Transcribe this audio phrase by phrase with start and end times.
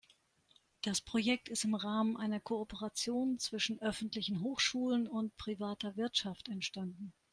[0.81, 7.13] Das Projekt ist im Rahmen einer Kooperation zwischen öffentlichen Hochschulen und privater Wirtschaft entstanden.